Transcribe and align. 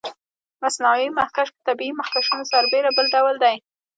مصنوعي 0.63 1.07
مخکش 1.19 1.47
پر 1.53 1.61
طبیعي 1.67 1.93
مخکشونو 1.99 2.43
سربېره 2.51 2.89
بل 2.97 3.05
ډول 3.15 3.35
دی. 3.43 3.55